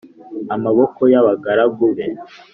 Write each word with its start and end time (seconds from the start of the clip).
amaboko 0.55 1.01
y 1.11 1.15
abagaragu 1.21 1.85
be 1.95 2.05